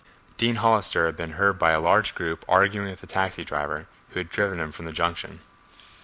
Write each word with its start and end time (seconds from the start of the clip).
Dean 0.35 0.55
Hollister 0.55 1.05
had 1.05 1.15
been 1.15 1.33
heard 1.33 1.59
by 1.59 1.73
a 1.73 1.79
large 1.79 2.15
group 2.15 2.43
arguing 2.49 2.87
with 2.89 3.03
a 3.03 3.05
taxi 3.05 3.45
driver, 3.45 3.85
who 4.09 4.19
had 4.19 4.29
driven 4.29 4.59
him 4.59 4.71
from 4.71 4.85
the 4.85 4.91
junction. 4.91 5.41